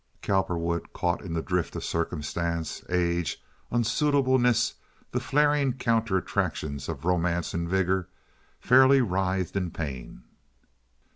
[0.23, 3.39] Cowperwood, caught in the drift of circumstance—age,
[3.71, 4.73] unsuitableness,
[5.11, 10.23] the flaring counter attractions of romance and vigor—fairly writhed in pain.